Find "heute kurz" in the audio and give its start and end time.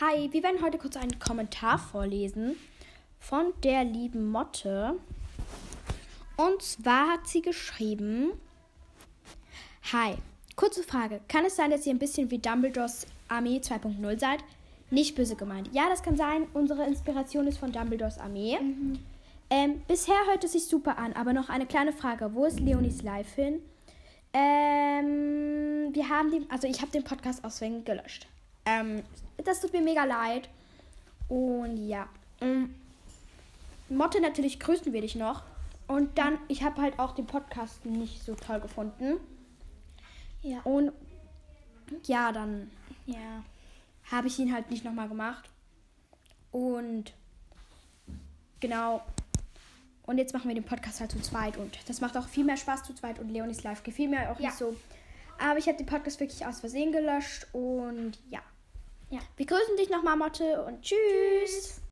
0.62-0.96